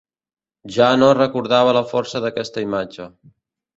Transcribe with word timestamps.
Ja 0.77 0.87
no 1.01 1.11
recordava 1.19 1.75
la 1.79 1.85
força 1.93 2.23
d'aquesta 2.25 2.65
imatge. 2.69 3.09